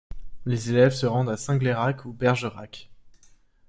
Les 0.47 0.71
élèves 0.71 0.95
se 0.95 1.05
rendent 1.05 1.29
à 1.29 1.37
Singleyrac 1.37 2.05
ou 2.05 2.11
Bergerac. 2.11 2.89